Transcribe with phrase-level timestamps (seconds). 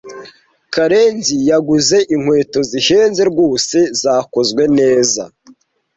[0.73, 5.23] Karenzi yaguze inkweto zihenze rwose, zakozwe neza.